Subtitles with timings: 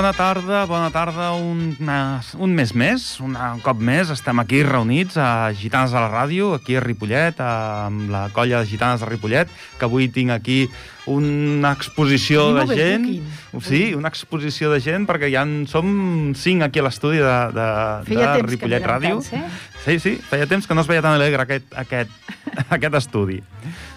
[0.00, 4.62] Bona tarda, bona tarda, un, una, un mes més, un, un cop més, estem aquí
[4.64, 9.10] reunits a Gitanes a la Ràdio, aquí a Ripollet, amb la colla de Gitanes de
[9.10, 10.56] Ripollet, que avui tinc aquí
[11.04, 13.06] una exposició Tenim de gent.
[13.10, 13.68] overbooking.
[13.68, 17.70] Sí, una exposició de gent, perquè ja en som cinc aquí a l'estudi de, de,
[18.08, 19.20] Feia de temps Ripollet Ràdio.
[19.20, 19.46] tants, eh?
[19.84, 22.20] Sí, sí, feia temps que no es veia tan alegre aquest, aquest,
[22.80, 23.42] aquest estudi.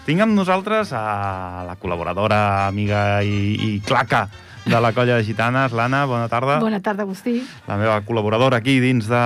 [0.04, 4.28] Tinc amb nosaltres a la col·laboradora, amiga i, i claca
[4.64, 6.58] de la colla de gitanes, l'Anna, bona tarda.
[6.60, 7.42] Bona tarda, Agustí.
[7.68, 9.24] La meva col·laboradora aquí dins de,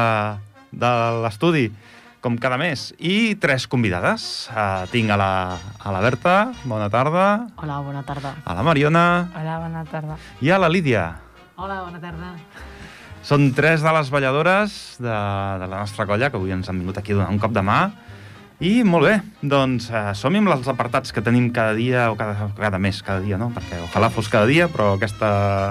[0.73, 0.91] de
[1.23, 1.69] l'estudi,
[2.21, 2.89] com cada mes.
[2.99, 4.49] I tres convidades.
[4.51, 5.31] Uh, tinc a la,
[5.79, 7.29] a la Berta, bona tarda,
[7.63, 8.35] Hola, bona tarda.
[8.45, 9.05] a la Mariona
[9.39, 10.19] Hola, bona tarda.
[10.43, 11.07] i a la Lídia.
[11.57, 12.35] Hola, bona tarda.
[13.29, 16.99] Són tres de les balladores de, de la nostra colla, que avui ens han vingut
[16.99, 17.81] aquí a donar un cop de mà.
[18.59, 19.13] I molt bé,
[19.47, 23.21] doncs eh, som amb els apartats que tenim cada dia, o cada, cada mes, cada
[23.23, 23.53] dia, no?
[23.55, 25.29] Perquè ojalà fos cada dia, però aquesta,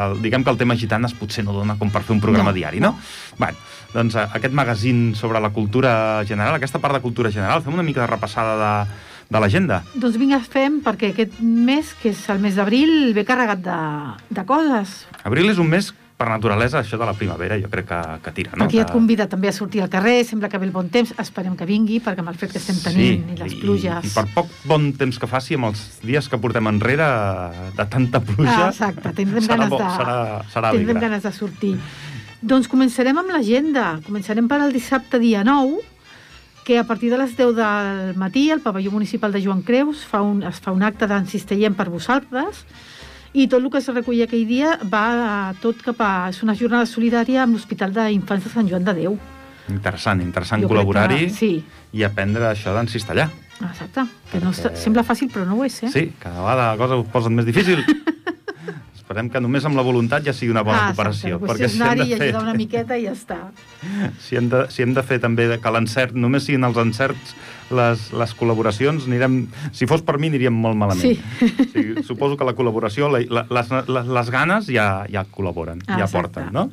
[0.08, 2.56] el- diguem que el tema gitanes potser no dona com per fer un programa No,
[2.56, 2.94] diari, no?
[3.38, 3.60] Bueno,
[3.92, 7.84] doncs eh, aquest magazín sobre la cultura general, aquesta part de cultura general, fem una
[7.84, 8.96] mica de repassada de,
[9.36, 9.82] de l'agenda.
[10.00, 13.80] Doncs vinga, fem, perquè aquest mes, que és el mes d'abril, ve carregat de,
[14.32, 15.02] de coses.
[15.28, 18.56] Abril és un mes, per naturalesa, això de la primavera, jo crec que, que tira,
[18.58, 18.66] no?
[18.66, 21.54] Aquí et convida també a sortir al carrer, sembla que ve el bon temps, esperem
[21.56, 24.08] que vingui, perquè amb el fred que estem tenint i les pluges...
[24.08, 27.06] I, I per poc bon temps que faci, amb els dies que portem enrere
[27.78, 29.92] de tanta pluja, Ah, exacte, tindrem serà ganes bo, de...
[30.00, 30.18] serà,
[30.50, 31.06] serà tindrem alegre.
[31.06, 31.76] ganes de sortir.
[32.42, 33.86] Doncs començarem amb l'agenda.
[34.06, 35.84] Començarem per el dissabte dia 9,
[36.66, 40.20] que a partir de les 10 del matí el pavelló municipal de Joan Creus fa
[40.26, 42.66] un, es fa un acte d'en Cistellem per vosaltres
[43.38, 46.12] i tot el que es recull aquell dia va tot cap a...
[46.32, 49.18] És una jornada solidària amb l'Hospital d'Infants de Sant Joan de Déu.
[49.70, 51.52] Interessant, interessant col·laborar-hi Sí,
[51.94, 53.28] i aprendre això d'en cistellà.
[53.60, 54.06] exacte.
[54.32, 55.90] Que no Perquè- sembla fàcil, però no ho és, eh?
[55.94, 57.84] Sí, cada vegada la cosa ho posen més difícil.
[59.08, 61.38] Esperem que només amb la voluntat ja sigui una bona ah, cooperació.
[61.40, 61.64] Exacte.
[61.64, 63.38] És si hem, i de fer, ajudar una miqueta i ja està.
[64.26, 67.32] si, hem de, si hem de fer també que l'encert, només siguin els encerts
[67.72, 69.38] les, les col·laboracions, anirem,
[69.72, 71.08] si fos per mi aniríem molt malament.
[71.08, 71.48] Sí.
[71.48, 75.80] O sigui, suposo que la col·laboració, la, la, les, les, les ganes ja, ja col·laboren,
[75.88, 76.44] Ah, ja exacte.
[76.44, 76.67] porten, no?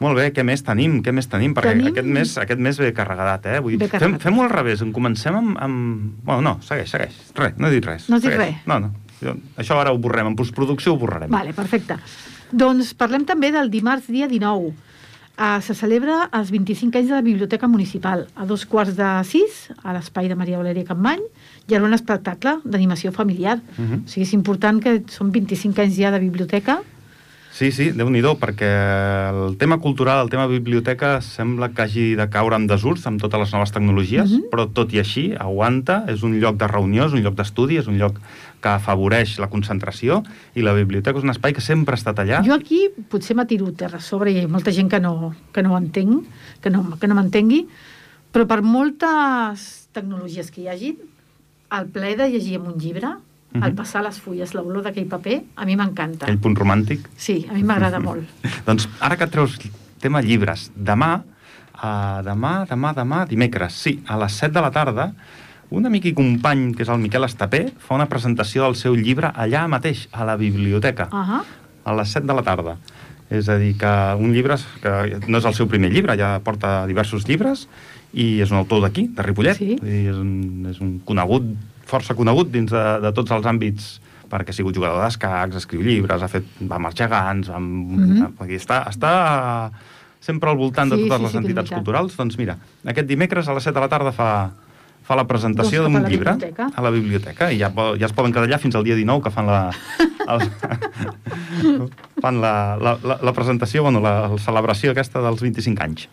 [0.00, 0.96] Molt bé, què més tenim?
[1.04, 1.52] Què més tenim?
[1.54, 3.60] Perquè Tenim- aquest mes, aquest mes ve carregat, eh?
[3.62, 3.76] Vull...
[3.78, 6.08] Ve Fem, fem-ho al revés, en comencem amb, amb...
[6.24, 7.20] Bueno, no, segueix, segueix.
[7.36, 8.08] Res, no he dit res.
[8.10, 8.56] No has dit segueix.
[8.56, 8.66] res?
[8.70, 8.90] No, no.
[9.22, 11.30] Jo- Això ara ho borrem, en postproducció ho borrarem.
[11.30, 11.96] Vale, perfecte.
[12.52, 14.72] Doncs parlem també del dimarts dia 19.
[15.36, 18.28] Uh, se celebra els 25 anys de la Biblioteca Municipal.
[18.36, 21.24] A dos quarts de sis, a l'espai de Maria Valeria Campmany,
[21.66, 23.58] hi haurà un espectacle d'animació familiar.
[23.76, 24.04] Mhm.
[24.04, 26.82] O sigui, és important que són 25 anys ja de biblioteca.
[27.54, 28.66] Sí, sí, déu nhi perquè
[29.30, 33.38] el tema cultural, el tema biblioteca, sembla que hagi de caure en desús amb totes
[33.40, 34.50] les noves tecnologies, Mhm.
[34.50, 37.86] però tot i així aguanta, és un lloc de reunió, és un lloc d'estudi, és
[37.86, 38.18] un lloc
[38.64, 40.22] que afavoreix la concentració,
[40.56, 42.40] i la biblioteca és un espai que sempre ha estat allà.
[42.46, 45.62] Jo aquí potser m'atiro terra a sobre i hi ha molta gent que no, que
[45.62, 46.24] no ho entenc,
[46.64, 47.66] que no, que no m'entengui,
[48.32, 50.94] però per moltes tecnologies que hi hagi,
[51.74, 53.12] el plaer de llegir amb un llibre,
[53.54, 53.62] Mhm.
[53.68, 56.26] el passar les fulles, l'olor d'aquell paper, a mi m'encanta.
[56.26, 57.04] Aquell punt romàntic.
[57.16, 58.24] Sí, a mi m'agrada molt.
[58.66, 59.60] Doncs ara que treus
[60.02, 65.06] tema llibres, demà, uh, demà, demà, demà, dimecres, sí, a les 7 de la tarda,
[65.74, 69.32] un amic i company, que és el Miquel Estapé, fa una presentació del seu llibre
[69.34, 71.08] allà mateix, a la biblioteca.
[71.12, 71.42] Ah
[71.84, 72.78] a les 7 de la tarda.
[73.28, 76.86] És a dir, que un llibre que no és el seu primer llibre, ja porta
[76.88, 77.66] diversos llibres
[78.12, 79.58] i és un autor d'aquí, de Ripollet.
[79.58, 79.76] Sí.
[79.82, 81.44] Dir, és, un, és un conegut,
[81.84, 83.98] força conegut dins de, de tots els àmbits
[84.32, 87.90] perquè ha sigut jugador d'escacs, escriu llibres, ha fet, va amb els gegants, va amb,
[87.98, 88.32] Mhm.
[88.38, 89.12] vull dir, està, està
[90.20, 92.16] sempre al voltant de Sí, totes sí, les sí entitats culturals.
[92.16, 92.56] Doncs mira,
[92.86, 94.52] aquest dimecres a les 7 de la tarda fa,
[95.04, 96.70] fa la presentació Doncs d'un llibre biblioteca.
[96.72, 97.70] a la biblioteca i ja,
[98.00, 99.60] ja es poden quedar allà fins al dia 19 que fan la,
[100.32, 100.44] el,
[102.24, 106.08] fan la, la, la, la presentació, bueno, la, la celebració aquesta dels 25 anys.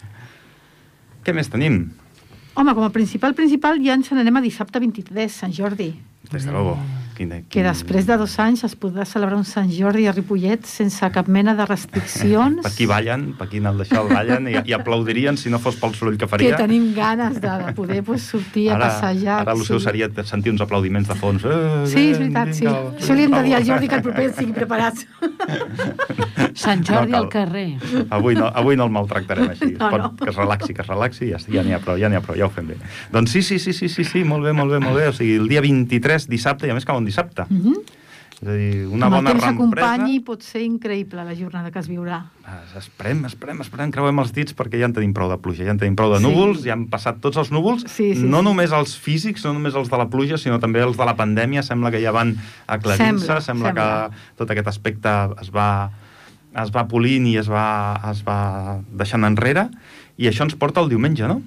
[1.24, 1.86] Què més tenim?
[2.60, 5.94] Home, com a principal, principal, ja ens n'anem a dissabte 23, Sant Jordi.
[6.32, 6.76] Des de luego.
[7.18, 11.10] Quin, Que després de dos anys es podrà celebrar un Sant Jordi a Ripollet sense
[11.12, 12.62] cap mena de restriccions.
[12.64, 15.76] Per aquí ballen, per aquí al deixar el ballen i, i aplaudirien si no fos
[15.82, 16.56] pel soroll que que faria.
[16.58, 19.42] tenim ganes de, de poder pues, sortir a passejar.
[19.42, 19.86] Ara el seu sí.
[19.86, 21.44] seria sentir uns aplaudiments de fons.
[21.46, 22.66] Eh, Sí, és veritat, sí.
[22.66, 23.66] vinga, Això li hem de dir al.
[23.66, 25.06] Jordi que el proper estigui preparats.
[26.56, 27.24] Sant Jordi No cal.
[27.24, 27.68] al carrer.
[28.10, 29.72] Avui no, avui no el maltractarem així.
[29.78, 30.04] No, No, no.
[30.12, 30.16] no.
[30.16, 32.38] Que es relaxi, que es relaxi, ja, ja n'hi ha prou, ja n'hi ha prou,
[32.38, 32.78] ja ho fem bé.
[33.12, 35.08] Doncs sí, sí, sí, sí, sí, sí, molt bé, molt bé, molt bé.
[35.10, 37.48] O sigui, el dia 23, dissabte, i a més cau un dissabte.
[37.50, 37.98] Mm -hmm.
[38.42, 41.78] És a dir, una Amb el bona temps acompanyi pot ser increïble la jornada que
[41.78, 42.24] es viurà.
[42.44, 45.70] Ah, Esperem, esperem, esperem, creuem els dits perquè ja en tenim prou de pluja, ja
[45.70, 46.24] en tenim prou de Sí.
[46.26, 48.44] núvols, ja han passat tots els núvols, Sí, sí, no sí.
[48.44, 51.62] només els físics, no només els de la pluja, sinó també els de la pandèmia,
[51.62, 54.10] sembla que ja van aclarint-se, Sembla, sembla, sembla.
[54.10, 55.10] que tot aquest aspecte
[55.40, 55.92] es va
[56.56, 59.70] es va polint i es va, es va deixant enrere,
[60.18, 61.42] i això ens porta el diumenge, no?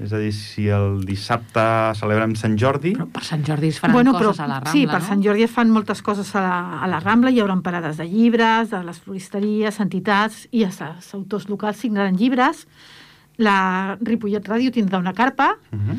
[0.00, 1.62] És a dir, si el dissabte
[1.98, 2.94] celebrem Sant Jordi...
[2.96, 5.08] Però per Sant Jordi es faran bueno, coses però, a la Rambla, sí, per no?
[5.10, 8.06] Sant Jordi es fan moltes coses a la, a la Rambla, hi haurà parades de
[8.08, 12.64] llibres, de les floristeries, entitats, i els, els autors locals signaran llibres,
[13.36, 15.98] la Ripollet Ràdio tindrà una carpa, Uh -huh.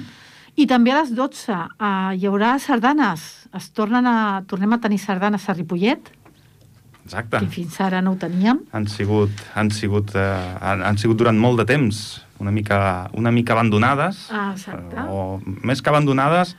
[0.55, 3.47] i també a les 12 eh, hi haurà sardanes.
[3.53, 6.09] Es tornen a, tornem a tenir sardanes a Ripollet,
[7.05, 7.39] Exacte.
[7.39, 8.61] que fins ara no ho teníem.
[8.71, 13.31] Han sigut, han, sigut, eh, han, han sigut durant molt de temps una mica, una
[13.31, 14.95] mica abandonades, Ah, exacte.
[15.09, 16.55] o més que abandonades,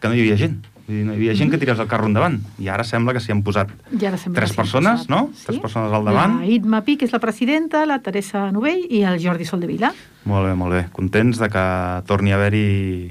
[0.00, 0.64] que no hi havia gent.
[0.86, 2.36] Vull dir, no hi havia gent que tirés el carro endavant.
[2.62, 5.10] I ara sembla que s'hi han posat I ara tres sí, persones, posat.
[5.10, 5.30] no?
[5.44, 6.38] Tres persones al davant.
[6.40, 9.92] La Itma Pi, que és la presidenta, la Teresa Novell i el Jordi Soldevila.
[10.24, 10.84] Molt bé, molt bé.
[10.92, 11.64] Contents de que
[12.06, 13.10] torni a haver-hi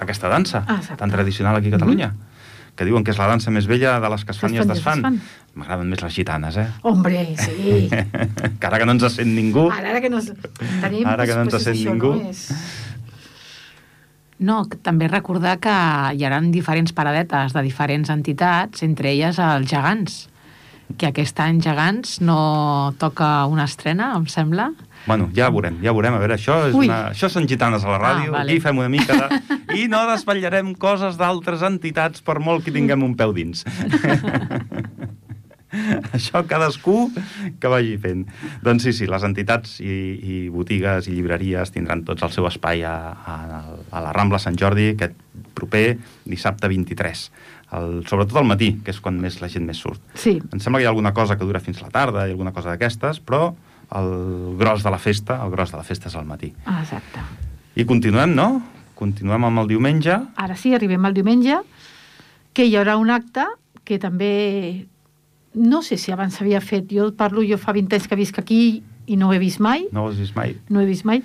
[0.00, 0.96] aquesta dansa Ah, exacte.
[0.98, 2.12] tan tradicional aquí a Catalunya.
[2.76, 4.68] Que diuen que és la dansa més vella de les que es fan i es
[4.68, 5.18] desfan.
[5.58, 6.68] M'agraden més les gitanes, eh?
[6.86, 7.88] Hombre, sí.
[8.60, 9.66] que ara que no ens sent ningú...
[9.74, 10.22] Ara, ara que no...
[10.22, 12.14] Tenim, Ara que no ens pues, sent això, ningú.
[12.20, 12.46] No, és...
[14.40, 15.72] No, que també recordar que
[16.16, 20.22] hi haurà diferents paradetes de diferents entitats, entre elles els gegants,
[20.96, 24.70] que aquest any gegants no toca una estrena, em sembla.
[25.06, 26.14] Bueno, ja veurem, ja veurem.
[26.14, 26.86] A veure, això, és Ui.
[26.90, 27.10] una...
[27.14, 28.52] això són gitanes a la ràdio, Ah, vale.
[28.52, 29.40] aquí fem una mica de...
[29.80, 33.64] I no desvetllarem coses d'altres entitats per molt que tinguem un peu dins.
[36.12, 37.10] això cadascú
[37.62, 38.24] que vagi fent.
[38.64, 39.86] Doncs sí, sí, les entitats i,
[40.18, 43.36] i botigues i llibreries tindran tots el seu espai a, a,
[43.94, 45.14] a la Rambla Sant Jordi aquest
[45.54, 45.84] proper
[46.26, 47.24] dissabte 23.
[47.78, 50.02] El, sobretot al matí, que és quan més la gent més surt.
[50.18, 52.50] Sí, Em sembla que hi ha alguna cosa que dura fins la tarda i alguna
[52.56, 53.52] cosa d'aquestes, però
[53.96, 56.52] el gros de la festa, el gros de la festa és al matí.
[56.66, 57.20] ah, exacte.
[57.76, 58.62] I continuem, no?
[58.94, 60.16] Continuem amb el diumenge.
[60.36, 61.60] Ara sí, arribem al diumenge,
[62.52, 63.46] que hi haurà un acte
[63.84, 64.86] que també...
[65.54, 66.86] No sé si abans s'havia fet.
[66.92, 69.86] Jo parlo, jo fa 20 anys que visc aquí i no ho he vist mai.
[69.90, 70.54] No ho has vist mai?
[70.68, 71.24] No he vist mai.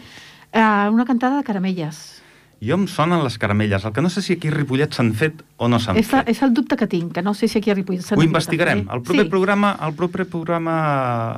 [0.56, 2.24] Uh, una cantada de caramelles.
[2.64, 3.84] Jo em sonen les caramelles.
[3.86, 6.28] El que no sé si aquí a Ripollet s'han fet o no s'han fet.
[6.32, 8.28] és el dubte que tinc, que no sé si aquí a Ripollet s'han Ho fet
[8.28, 8.86] investigarem.
[8.86, 8.96] també.
[8.96, 9.30] El proper, sí.
[9.30, 10.76] programa, el proper programa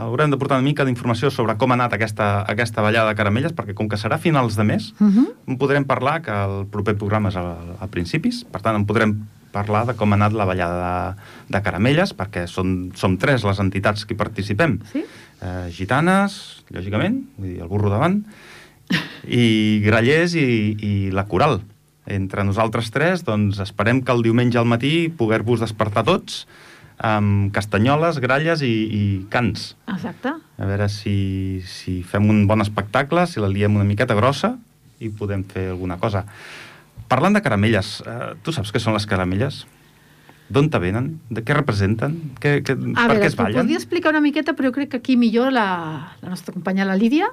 [0.05, 3.53] haurem de portar una mica d'informació sobre com ha anat aquesta, aquesta ballada de caramelles,
[3.55, 5.27] perquè com que serà finals de mes, Uh -huh.
[5.47, 9.25] en podrem parlar, que el proper programa és a, a principis, per tant en podrem
[9.51, 11.21] parlar de com ha anat la ballada de,
[11.57, 14.79] de caramelles, perquè són, som tres les entitats que participem.
[14.91, 15.03] Sí?
[15.41, 18.23] Eh, gitanes, lògicament, vull dir, el burro davant,
[19.27, 20.45] i grallers i,
[20.79, 21.61] i la coral.
[22.07, 26.45] Entre nosaltres tres, doncs esperem que el diumenge al matí poder-vos despertar tots
[26.97, 29.75] amb castanyoles, gralles i, i cants.
[29.91, 30.31] Exacte.
[30.57, 34.55] A veure si, si fem un bon espectacle, si la liem una miqueta grossa
[35.03, 36.23] i podem fer alguna cosa.
[37.11, 39.65] Parlant de caramelles, eh, tu saps què són les caramelles?
[40.49, 41.11] D'on te venen?
[41.29, 42.15] De què representen?
[42.39, 43.59] Què, què, A per veure, què es ballen?
[43.61, 45.67] podria explicar una miqueta, però jo crec que aquí millor la,
[46.23, 47.27] la nostra companya, la Lídia.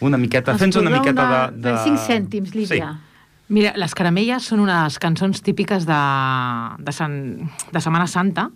[0.00, 1.72] Una miqueta, ens fes una miqueta una- de, de...
[1.72, 2.90] de 5 cèntims, Lídia.
[3.48, 6.00] Mira, les caramelles són unes cançons típiques de,
[6.82, 7.14] de, Sant,
[7.72, 8.48] de Setmana Santa,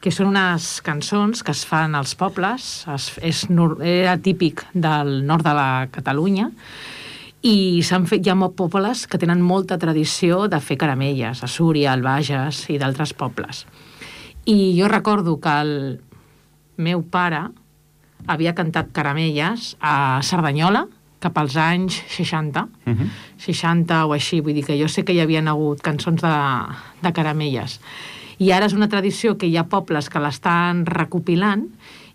[0.00, 3.46] que són unes cançons que es fan als pobles, es, és,
[3.80, 6.50] era típic del nord de la Catalunya,
[7.46, 11.48] i s'han fet, hi ha molts pobles que tenen molta tradició de fer caramelles, a
[11.48, 13.64] Súria, al Bages i d'altres pobles.
[14.44, 15.72] I jo recordo que el
[16.76, 17.46] meu pare
[18.26, 20.86] havia cantat caramelles a Cerdanyola
[21.20, 23.08] cap als anys 60, Uh -huh.
[23.38, 26.34] 60 o així, vull dir que jo sé que hi havien hagut cançons de,
[27.02, 27.80] de caramelles.
[28.38, 31.64] I ara és una tradició que hi ha pobles que l'estan recopilant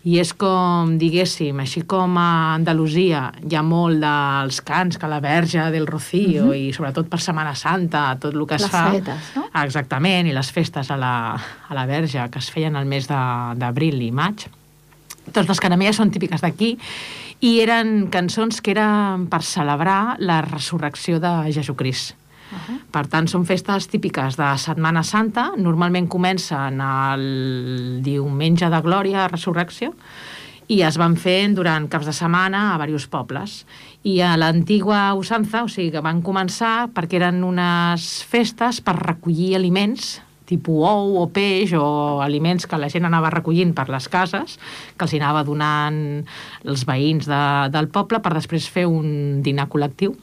[0.04, 5.20] i és com, diguéssim, així com a Andalusia hi ha molt dels cants que la
[5.20, 6.54] Verge del Rocío Mhm.
[6.54, 8.90] i sobretot per Setmana Santa, tot el que es Les fa...
[8.90, 9.44] saetes, no?
[9.52, 11.34] Ah, Exactament, i les festes a la,
[11.68, 14.46] a la Verge que es feien al mes de- d'abril i maig.
[15.30, 16.74] Doncs les caramelles són típiques d'aquí
[17.42, 22.16] i eren cançons que eren per celebrar la resurrecció de Jesucrist.
[22.52, 22.78] Uh -huh.
[22.90, 25.52] Per tant, són festes típiques de Setmana Santa.
[25.56, 29.94] Normalment comencen el diumenge de Glòria, Resurrecció,
[30.68, 33.66] i es van fent durant caps de setmana a diversos pobles.
[34.02, 39.56] I a l'antigua usança, o sigui, que van començar perquè eren unes festes per recollir
[39.56, 44.58] aliments tipus ou o peix o aliments que la gent anava recollint per les cases,
[44.96, 45.98] que els anava donant
[46.64, 47.42] els veïns de,
[47.74, 50.16] del poble per després fer un dinar col·lectiu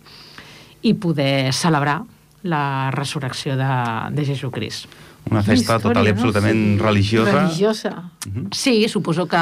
[0.81, 2.01] i poder celebrar
[2.43, 3.69] la resurrecció de,
[4.15, 4.87] de Jesucrist.
[5.29, 6.13] Una festa Història, total i no?
[6.15, 6.83] absolutament Sí.
[6.83, 7.31] religiosa.
[7.43, 7.89] Religiosa.
[8.51, 9.37] Sí, suposo que...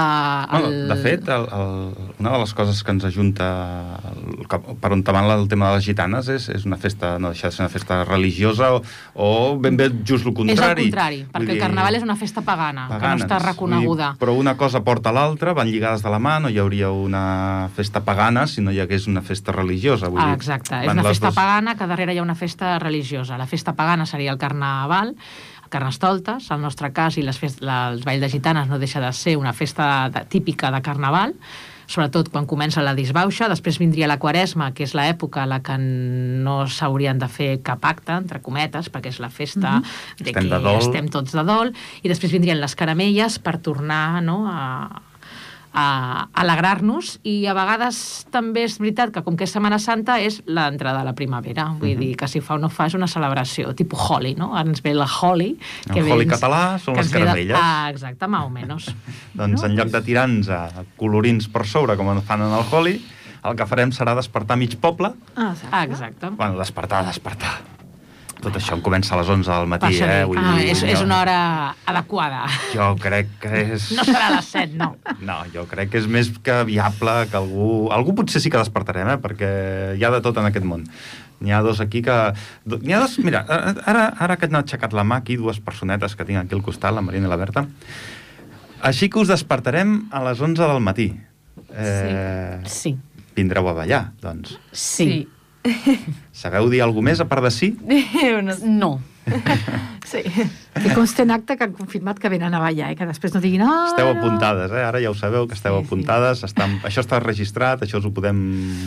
[0.51, 5.03] Bueno, de fet, el, el, una de les coses que ens ajunta el, per on
[5.03, 7.69] van el tema de les gitanes és, és una festa, no deixa de ser una
[7.71, 8.81] festa religiosa o,
[9.15, 10.83] o ben bé just el És contrari.
[10.83, 14.11] el contrari, perquè el carnaval és una festa pagana, que no està reconeguda.
[14.11, 17.69] Dir, però una cosa porta l'altra, van lligades de la mà, no hi hauria una
[17.75, 20.09] festa pagana si no hi hagués una festa religiosa.
[20.09, 22.35] Vull Ah, dir, exacte, és van una festa dos- pagana que darrere hi ha una
[22.35, 23.37] festa religiosa.
[23.37, 27.63] La festa pagana seria el carnaval, el carnestoltes, el nostre cas, i les fest...
[27.65, 31.35] la, els Ball de Gitanes no deixa de ser una festa de, típica de carnaval,
[31.87, 35.77] sobretot quan comença la disbauxa, després vindria la quaresma, que és l'època a la que
[35.79, 39.79] no s'haurien de fer cap acte, entre cometes, perquè és la festa
[40.19, 40.81] de Estem que de dol.
[40.81, 41.71] estem tots de dol,
[42.03, 45.01] i després vindrien les caramelles per tornar no, a,
[45.77, 50.39] a alegrar-nos i a vegades també és veritat que com que és Setmana Santa és
[50.49, 51.99] l'entrada de la primavera, vull Mhm.
[51.99, 54.57] dir que si fa o no fa és una celebració, tipus Holi, no?
[54.59, 55.59] Ens ve la Holi.
[55.93, 57.57] El ve Holi ens- català són que les ve de- caramelles.
[57.61, 58.89] Ah, exacte, més o menys.
[59.35, 62.97] Doncs en lloc de tirar-nos a colorins per sobre, com en fan en el Holi,
[63.45, 65.13] el que farem serà despertar mig poble.
[65.35, 65.69] Ah, exacte.
[65.71, 66.29] Ah, exacte.
[66.31, 67.76] Bueno, despertar, despertar.
[68.41, 70.25] Tot això em comença a les 11 del matí, això eh?
[70.29, 71.37] Vull ah, dir, és, és una hora
[71.89, 72.43] adequada.
[72.73, 73.87] Jo crec que és...
[73.97, 74.91] No serà a les 7, no.
[75.25, 77.69] No, jo crec que és més que viable que algú...
[77.95, 79.17] Algú potser sí que despertarem, eh?
[79.23, 79.49] Perquè
[79.97, 80.85] hi ha de tot en aquest món.
[81.41, 82.17] N'hi ha dos aquí que...
[82.77, 83.17] N'hi ha dos...
[83.25, 86.65] Mira, ara, ara que han aixecat la mà aquí, dues personetes que tinc aquí al
[86.65, 87.65] costat, la Marina i la Berta,
[88.85, 91.11] així que us despertarem a les 11 del matí.
[91.73, 92.95] Eh, Sí.
[93.37, 94.55] Vindreu a ballar, doncs.
[94.73, 95.27] Sí.
[96.43, 97.69] Sabeu dir alguna més a part de sí?
[98.63, 98.99] No.
[100.07, 100.21] sí.
[100.77, 102.95] Que consta en acte que han confirmat que venen a ballar, eh?
[102.95, 103.61] que després no diguin...
[103.65, 104.19] Ah, Esteu no".
[104.21, 104.83] apuntades, eh?
[104.87, 105.85] Ara ja ho sabeu, que esteu Sí, sí.
[105.87, 106.43] apuntades.
[106.47, 108.37] Està, això està registrat, això us ho podem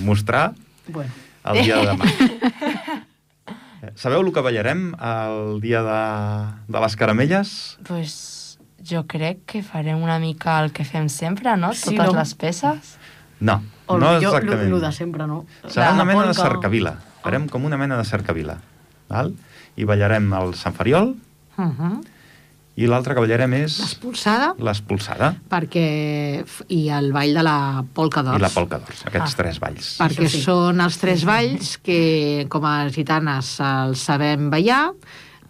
[0.06, 0.52] mostrar
[0.88, 1.10] Bueno.
[1.52, 2.08] el dia de demà.
[3.96, 6.00] Sabeu el que ballarem el dia de,
[6.68, 7.52] de les caramelles?
[7.88, 11.72] Pues jo crec que farem una mica el que fem sempre, no?
[11.72, 12.18] Sí, Totes no?
[12.18, 12.94] les peces.
[13.40, 14.70] No, O no jo, exactament.
[14.70, 15.44] lo, lo de sempre, no?
[15.66, 16.94] Serà La una mena de cercavila.
[17.23, 18.56] Farem com una mena de cercavila.
[19.11, 19.35] Val?
[19.76, 21.16] I ballarem el Sant Fariol
[21.59, 22.00] Uh -huh.
[22.76, 26.44] i l'altre que ballarem és L'expulsada, l'Espolsada perquè...
[26.68, 28.38] i el ball de la polca d'ors.
[28.38, 29.37] i la Polca d'Ors, aquests Ah.
[29.37, 29.99] tres balls.
[30.00, 30.40] perquè sí.
[30.40, 34.92] són els tres balls que com a gitanes els sabem ballar,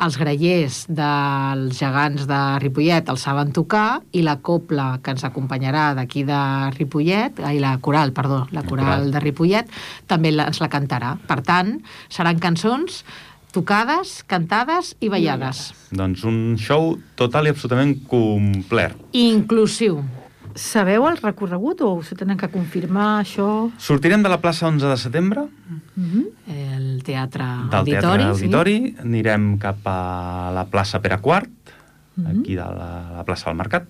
[0.01, 5.91] els grellers dels gegants de Ripollet els saben tocar i la copla que ens acompanyarà
[5.99, 6.41] d'aquí de
[6.77, 9.69] Ripollet, ai, la coral, perdó, la coral, de Ripollet,
[10.11, 11.17] també ens la cantarà.
[11.29, 11.77] Per tant,
[12.09, 13.03] seran cançons
[13.53, 15.71] tocades, cantades i ballades.
[15.91, 18.97] Doncs un show total i absolutament complet.
[19.13, 20.01] Inclusiu.
[20.55, 23.71] Sabeu el recorregut o us ho tenen que confirmar, això?
[23.79, 25.47] Sortirem de la plaça 11 de setembre,
[25.97, 26.25] Mhm.
[26.49, 28.01] El teatre del auditori.
[28.01, 28.29] Teatre sí.
[28.45, 31.49] Auditori, anirem cap a la plaça Pere IV,
[32.17, 32.41] Mhm.
[32.41, 33.85] aquí de la, la plaça del Mercat,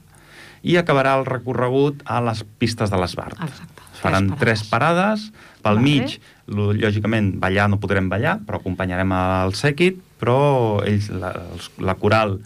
[0.62, 3.32] i acabarà el recorregut a les pistes de l'Esbart.
[3.40, 3.82] Exacte.
[3.94, 5.80] Es faran tres parades, pel Vale.
[5.80, 11.70] mig, lo- lògicament, ballar no podrem ballar, però acompanyarem el sèquit, però ells, la, els,
[11.78, 12.40] la coral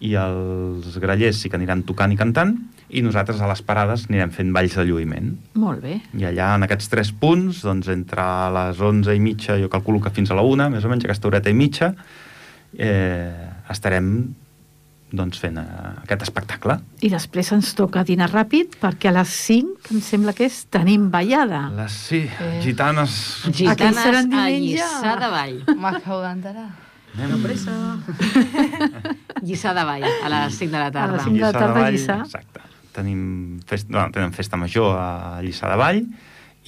[0.00, 2.56] i els grellers sí que aniran tocant i cantant,
[2.94, 5.32] i nosaltres a les parades anirem fent balls de lluïment.
[5.58, 5.96] Molt bé.
[6.14, 8.22] I allà, en aquests tres punts, doncs, entre
[8.54, 11.28] les 11 i mitja, jo calculo que fins a la 1, més o menys aquesta
[11.28, 11.90] horeta i mitja,
[12.78, 14.08] eh, estarem
[15.14, 15.64] doncs, fent eh,
[16.02, 16.74] aquest espectacle.
[17.06, 20.62] I després ens toca dinar ràpid perquè a les 5, que em sembla que és,
[20.74, 21.68] tenim ballada.
[21.76, 22.60] Les, sí, Eh.
[22.64, 23.14] gitanes...
[23.54, 24.48] Gitanes seran a?
[24.50, 25.60] Lliçà de Vall.
[25.78, 26.66] M'acabo d'enterar.
[27.14, 27.42] Anem...
[27.46, 27.74] Pressa.
[29.46, 31.12] Lliçà de Vall, a les 5 de la A tarda.
[31.16, 32.16] les cinc de la tarda, Lliçà.
[32.24, 32.60] Exacte.
[32.94, 36.02] Tenim festa, no, tenen festa major a Lliçà de Vall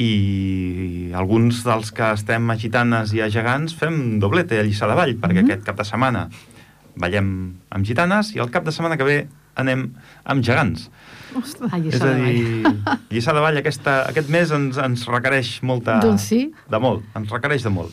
[0.03, 4.97] i alguns dels que estem a Gitanes i a Gegants fem doblete a Lliçà de
[4.99, 5.47] Vall, perquè Mhm.
[5.51, 6.29] aquest cap de setmana
[6.97, 10.91] ballem amb Gitanes i el cap de setmana que ve anem amb Gegants.
[11.37, 11.73] Ostres.
[11.73, 12.65] A Lliçà És a dir,
[13.11, 16.01] Lliçà de Vall aquesta, aquest mes ens, ens requereix molta...
[16.01, 16.53] Doncs sí.
[16.69, 17.93] De molt, ens requereix de molt.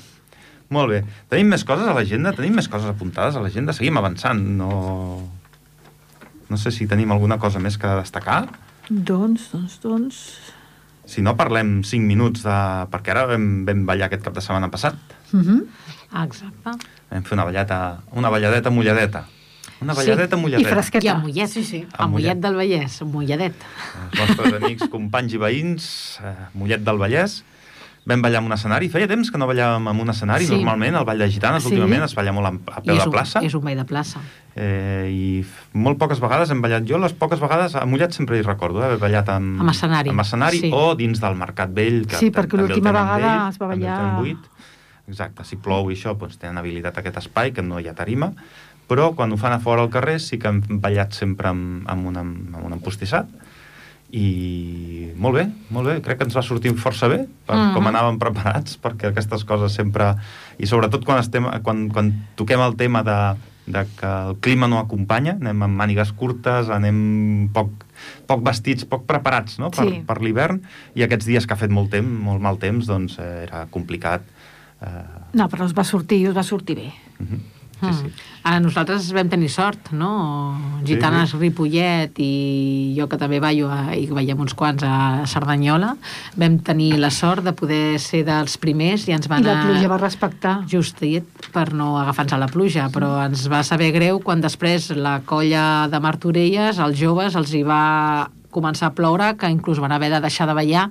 [0.70, 1.04] Molt bé.
[1.30, 2.32] Tenim més coses a l'agenda?
[2.34, 3.74] Tenim més coses apuntades a l'agenda?
[3.74, 4.40] Seguim avançant.
[4.58, 5.30] No...
[6.54, 8.44] no sé si tenim alguna cosa més que destacar.
[8.90, 10.20] Doncs, doncs, doncs...
[11.10, 12.58] Si no, parlem 5 minuts de...
[12.94, 14.96] Perquè ara vam, vam ballar aquest cap de setmana passat.
[15.34, 15.62] Uh -huh.
[16.24, 16.78] Exacte.
[17.10, 17.80] Vam fer una balleta,
[18.14, 19.26] una balladeta mulladeta.
[19.82, 20.70] Una balladeta I mulladeta.
[20.70, 21.06] fresqueta.
[21.06, 21.50] I a Mollet.
[21.50, 21.86] Sí, sí.
[21.92, 22.28] A A Mollet.
[22.28, 23.56] Mollet del Vallès, Molladet.
[24.12, 27.44] els nostres amics, companys i veïns, eh, Mollet del Vallès,
[28.06, 28.90] vam ballar en un escenari.
[28.92, 30.46] Feia temps que no ballàvem en un escenari.
[30.46, 30.56] Sí.
[30.58, 31.70] Normalment, el Ball de Gitanes, Sí.
[31.70, 33.42] últimament, es balla molt a, peu de un, plaça.
[33.44, 34.20] és un ball de plaça.
[34.56, 36.84] Eh, I molt poques vegades hem ballat.
[36.86, 40.10] Jo les poques vegades, a Mollet sempre hi recordo, eh, haver ballat amb, Amb escenari,
[40.10, 40.72] amb escenari sí.
[40.74, 42.06] o dins del Mercat Vell.
[42.08, 44.38] Que Sí, perquè l'última vegada vell, es va ballar- buit.
[45.08, 48.32] Exacte, si plou i això, doncs tenen habilitat aquest espai, que no hi ha tarima,
[48.88, 52.06] però quan ho fan a fora al carrer sí que han ballat sempre amb, amb,
[52.08, 53.28] un, amb un empostissat,
[54.14, 57.74] i molt bé, molt bé, crec que ens va sortir força bé, per Mm.
[57.74, 60.12] com anàvem preparats, perquè aquestes coses sempre...
[60.60, 63.18] I sobretot quan, estem, quan, quan toquem el tema de,
[63.66, 67.72] de que el clima no acompanya, anem amb mànigues curtes, anem poc,
[68.30, 69.72] poc vestits, poc preparats no?
[69.74, 70.04] per, Sí.
[70.06, 70.62] per l'hivern,
[70.94, 74.22] i aquests dies que ha fet molt temps, molt mal temps, doncs eh, era complicat.
[74.82, 74.88] Eh,
[75.34, 76.94] No, però us va sortir, us va sortir bé.
[77.20, 77.40] uh -huh.
[77.84, 78.00] Sí, Mm.
[78.08, 78.30] sí.
[78.46, 80.58] Ah, nosaltres vam tenir sort, no?
[80.84, 81.38] Gitanes sí.
[81.40, 85.94] Ripollet i jo que també ballo a, i veiem uns quants a Cerdanyola,
[86.36, 89.40] vam tenir la sort de poder ser dels primers i ens van...
[89.44, 90.58] I la pluja va respectar.
[90.68, 91.24] justet
[91.54, 95.88] per no agafar-nos a la pluja, però ens va saber greu quan després la colla
[95.88, 100.20] de Martorelles, els joves, els hi va començar a ploure, que inclús van haver de
[100.22, 100.90] deixar de ballar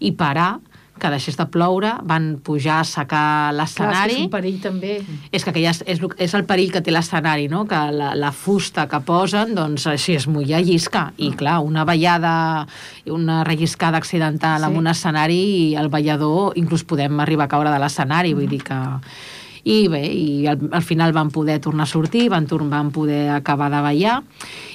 [0.00, 0.58] i parar,
[1.00, 4.18] que deixés de ploure, van pujar a secar l'escenari...
[4.18, 4.98] és un perill també.
[5.32, 7.64] És que aquelles, és, és el perill que té l'escenari, no?
[7.70, 11.08] que la, la fusta que posen, doncs així es mulla, llisca.
[11.18, 12.66] I clar, una ballada,
[13.10, 14.66] una relliscada accidental Sí.
[14.70, 18.62] en un escenari i el ballador, inclús podem arribar a caure de l'escenari, vull dir
[18.66, 18.80] que...
[19.60, 23.68] I bé, i al, al final van poder tornar a sortir, van, van poder acabar
[23.70, 24.22] de ballar,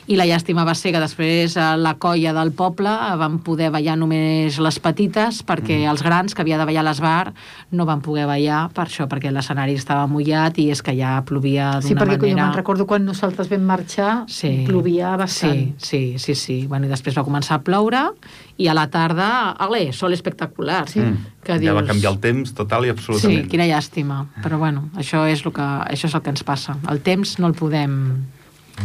[0.07, 3.95] i la llàstima va ser que després a la colla del poble van poder ballar
[3.97, 5.89] només les petites perquè Mm.
[5.89, 7.33] els grans que havia de ballar a l'esbar
[7.71, 11.79] no van poder ballar per això, perquè l'escenari estava mullat i és que ja plovia
[11.79, 12.45] d'una Sí, perquè jo manera...
[12.45, 14.63] me'n recordo quan nosaltres vam marxar, Sí.
[14.67, 15.73] plovia bastant.
[15.77, 16.67] Sí, sí, sí, sí.
[16.67, 18.11] Bueno, i després va començar a ploure
[18.57, 20.87] i a la tarda, ale, sol espectacular.
[20.87, 21.01] Sí.
[21.43, 23.49] Que Ja va dius- canviar el temps total i Sí, absolutament.
[23.49, 24.25] quina llàstima.
[24.43, 26.77] Però bueno, això és, el que, això és el que ens passa.
[26.89, 28.23] El temps no el podem...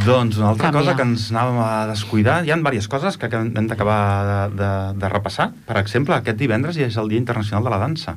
[0.06, 0.84] Doncs una altra Canviar.
[0.84, 4.70] cosa que ens anàvem a descuidar, hi ha diverses coses que hem d'acabar de, de,
[5.02, 5.50] de repassar.
[5.66, 8.14] Per exemple, aquest divendres ja és el Dia Internacional de la Dansa.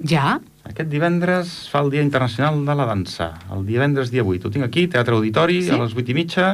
[0.00, 0.38] Ja?
[0.64, 3.34] Aquest divendres fa el Dia Internacional de la Dansa.
[3.52, 4.48] El divendres dia 8.
[4.48, 5.70] Ho tinc aquí, Teatre Auditori, Sí?
[5.70, 6.48] a les 8 i mitja.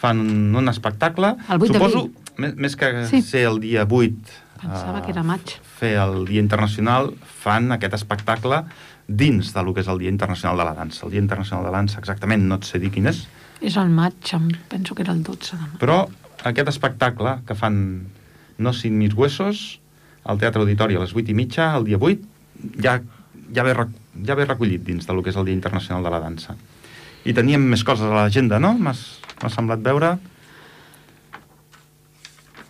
[0.00, 0.24] Fan
[0.56, 1.34] un espectacle.
[1.52, 2.08] El 8 Suposo,
[2.38, 3.20] més, més que Sí.
[3.22, 4.42] ser el dia 8...
[4.56, 5.58] Pensava eh, que era maig.
[5.76, 7.12] Fer el Dia Internacional,
[7.44, 8.62] fan aquest espectacle
[9.08, 11.06] dins del que és el Dia Internacional de la Dansa.
[11.06, 13.26] El Dia Internacional de la Dansa, exactament, no et sé dir quin és,
[13.62, 15.78] És el maig, em penso que era el 12 de maig.
[15.80, 16.08] però
[16.44, 18.06] aquest espectacle que fan
[18.58, 19.80] No sin mis huesos
[20.24, 22.20] al Teatre Auditori a les 8 i mitja, el dia 8,
[22.82, 23.00] ja,
[23.54, 26.20] ja, ve, rec- ja ve recollit dins del que és el Dia Internacional de la
[26.20, 26.56] Dansa.
[27.24, 28.72] I teníem més coses a l'agenda, no?
[28.78, 28.94] M'ha
[29.50, 30.16] semblat veure...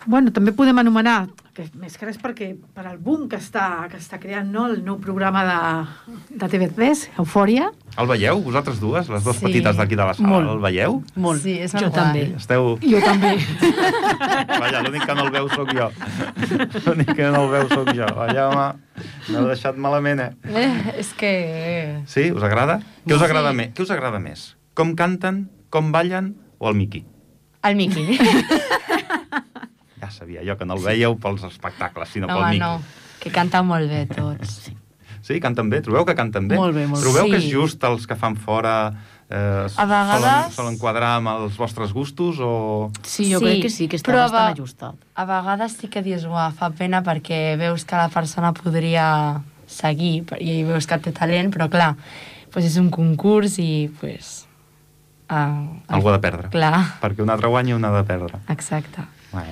[0.05, 3.97] Bueno, també podem anomenar, que més que res perquè per al boom que està, que
[3.97, 9.23] està creant no, el nou programa de, de TV3, Eufòria, El veieu, vosaltres dues, les
[9.25, 9.45] dues Sí.
[9.47, 10.29] petites d'aquí de la sala?
[10.29, 10.51] Molt.
[10.53, 10.99] El veieu?
[11.15, 11.41] molt.
[11.41, 12.25] Sí, és Jo molt també.
[12.27, 12.37] guai.
[12.37, 12.69] Esteu...
[12.85, 13.31] Jo també.
[14.61, 15.89] Vaja, l'únic que no el veu sóc jo.
[16.85, 18.05] L'únic que no el veu sóc jo.
[18.21, 18.67] Vaja, home,
[19.31, 20.31] m'heu deixat malament, eh?
[20.53, 21.33] Eh, és que...
[22.05, 22.29] Sí?
[22.31, 22.79] Us agrada?
[23.07, 23.25] Què us Sí.
[23.31, 23.73] agrada, més?
[23.73, 24.51] Què us agrada més?
[24.77, 27.03] Com canten, com ballen o el Miqui?
[27.65, 28.19] El Miqui.
[30.07, 32.63] Ja sabia jo que no el veieu pels espectacles, sinó pel Home, Miqui.
[32.63, 32.81] no,
[33.19, 34.71] que canta molt bé tots.
[35.27, 35.81] Sí, canten bé?
[35.83, 36.55] Trobeu que canten bé?
[36.55, 37.03] Molt bé, molt.
[37.03, 37.51] Trobeu que és Sí.
[37.51, 38.93] just els que fan fora...
[39.29, 39.35] Eh,
[39.75, 42.91] A vegades- Solen, solen quadrar amb els vostres gustos o...
[43.03, 44.95] Sí, jo Sí, crec que sí, que està però bastant va- ajustat.
[45.15, 50.23] A vegades sí que dius, uah, fa pena perquè veus que la persona podria seguir
[50.39, 51.97] i veus que té talent, però clar,
[52.53, 54.45] pues és un concurs i pues...
[55.29, 56.47] Uh, Algú ha de perdre.
[56.53, 58.39] Clar, Perquè un altre guanya i un ha de perdre.
[58.47, 59.03] exacte.
[59.33, 59.51] Bueno.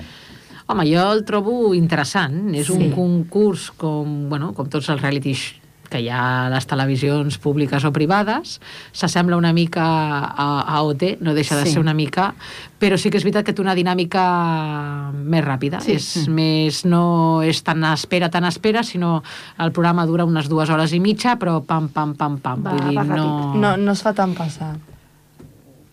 [0.68, 2.54] Home, jo el trobo interessant.
[2.54, 2.90] És un Sí.
[2.94, 5.54] concurs com, bueno, com tots els realities
[5.88, 8.56] que hi ha a les televisions públiques o privades.
[8.90, 11.74] S'assembla una mica a, a OT, no deixa de Sí.
[11.74, 12.34] ser una mica,
[12.80, 15.80] però sí que és veritat que té una dinàmica més ràpida.
[15.80, 15.92] Sí.
[15.92, 19.22] És més, no és tan espera, tan espera, sinó
[19.60, 22.64] el programa dura unes dues hores i mitja, però pam, pam, pam, pam.
[22.64, 23.54] Va- Vull dir, va no...
[23.54, 24.78] No, no es fa tan passat.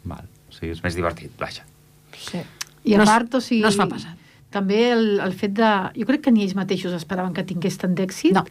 [0.04, 0.26] Val.
[0.50, 1.64] O sigui, és més divertit, vaja.
[2.18, 2.42] Sí.
[2.86, 3.62] I a No es- part, o sigui...
[3.62, 4.18] no es fa passat.
[4.54, 5.72] També el, el fet de...
[5.98, 8.38] Jo crec que ni ells mateixos esperaven que tingués tant d'èxit.
[8.38, 8.46] No.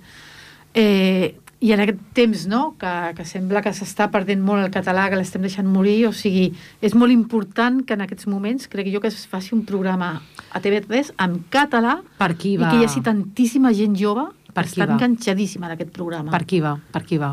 [0.75, 5.05] Eh, I en aquest temps, no?, que, que sembla que s'està perdent molt el català,
[5.12, 6.49] que l'estem deixant morir, o sigui,
[6.83, 10.17] és molt important que en aquests moments, crec jo, que es faci un programa
[10.51, 12.73] a TV3 en català Per qui i va?
[12.73, 14.97] que hi hagi tantíssima gent jove Per que qui està va?
[14.99, 16.35] enganxadíssima d'aquest programa.
[16.35, 17.31] Per aquí va, per aquí va.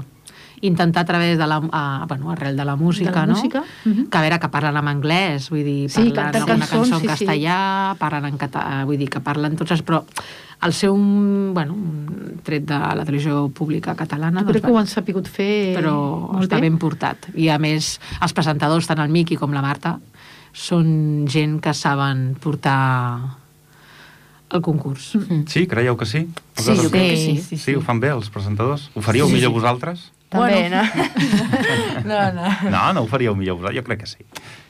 [0.61, 3.35] Intentar a través de la, a, bueno, arrel de la música, De la no?
[3.35, 4.09] música, mhm.
[4.09, 7.01] Que a veure, que parlen en anglès, vull dir, Sí, parlen alguna cançons, cançó en
[7.01, 7.25] sí, sí.
[7.25, 9.81] castellà, parlen en català, vull dir, que parlen tots els...
[9.83, 10.03] Però
[10.61, 10.91] el seu,
[11.55, 14.41] bueno, un tret de la televisió pública catalana...
[14.43, 15.93] Jo crec que ho han sapigut fer però
[16.33, 16.65] molt està bé.
[16.67, 17.29] ben portat.
[17.39, 19.95] I a més, els presentadors, tant el Miqui com la Marta,
[20.51, 23.37] són gent que saben portar
[24.51, 25.13] el concurs.
[25.47, 26.25] Sí, creieu que sí?
[26.57, 27.37] Sí, jo crec que sí.
[27.45, 28.89] sí, Sí, ho fan bé, els presentadors?
[28.95, 30.09] Ho faríeu millor vosaltres?
[30.29, 30.81] També, no?
[32.09, 32.49] no, no.
[32.69, 33.79] No, no ho faríeu millor vosaltres.
[33.79, 34.19] Jo crec que sí.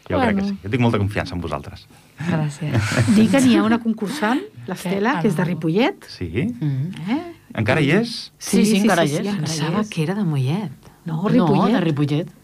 [0.10, 0.54] Jo crec que sí.
[0.63, 1.84] Jo tinc molta confiança en vosaltres.
[2.19, 2.93] Gràcies.
[3.17, 6.08] Dir que n'hi ha una concursant, l'Estela, que és de Ripollet.
[6.12, 6.30] Sí?
[6.48, 7.12] Mm.
[7.12, 7.19] Eh?
[7.60, 8.15] Encara hi és?
[8.39, 9.28] Sí, sí, encara hi és.
[9.28, 10.89] hi Pensava que era de Mollet.
[11.06, 11.74] No, No, Ripollet.
[11.76, 12.36] de Ripollet.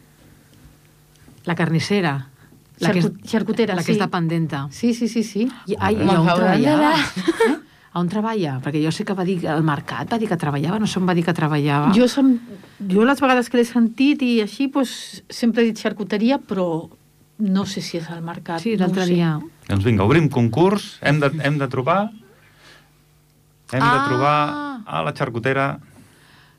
[1.45, 2.15] La carnissera.
[2.79, 3.99] La que, Xarcu- xarcutera, la que sí.
[3.99, 4.65] està pendenta.
[4.75, 5.45] Sí, sí, sí, sí.
[5.71, 6.91] I, ai, i Me'n on hauran de treballava?
[6.95, 7.59] A
[7.95, 8.57] on treballa?
[8.63, 11.07] Perquè jo sé que va dir al mercat, va dir que treballava, no sé on
[11.07, 11.93] va dir que treballava.
[11.95, 12.33] Jo, som,
[12.91, 16.89] jo les vegades que l'he sentit i així, doncs, sempre he dit xarcuteria, però
[17.39, 18.61] no sé si és al mercat.
[18.63, 19.13] Sí, no l'altre sé.
[19.15, 19.33] dia.
[19.67, 20.97] Doncs vinga, obrim concurs.
[21.01, 22.09] Hem de, hem de trobar...
[23.71, 24.05] Hem de Ah!
[24.07, 24.37] trobar
[24.85, 25.79] a la xarcutera